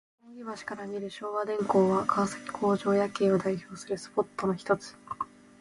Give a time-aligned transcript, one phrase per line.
[0.33, 4.95] 扇橋から見る昭和電工は、川崎工場夜景を代表するスポットのひとつ。